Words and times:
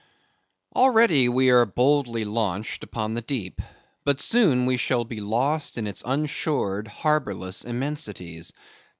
Already 0.75 1.29
we 1.29 1.51
are 1.51 1.63
boldly 1.63 2.25
launched 2.25 2.83
upon 2.83 3.13
the 3.13 3.21
deep; 3.21 3.61
but 4.03 4.19
soon 4.19 4.65
we 4.65 4.75
shall 4.75 5.05
be 5.05 5.21
lost 5.21 5.77
in 5.77 5.85
its 5.85 6.01
unshored, 6.01 6.87
harbourless 6.87 7.63
immensities. 7.63 8.51